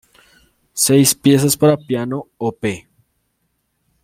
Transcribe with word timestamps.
Seis 0.73 1.13
piezas 1.13 1.55
para 1.55 1.77
piano, 1.77 2.27
op. 2.39 2.65